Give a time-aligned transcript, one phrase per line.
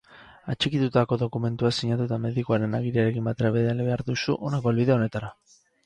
[0.53, 5.35] Atxikitutako dokumentua sinatu eta medikuaren agiriarekin batera bidali behar duzu honako helbide honetara.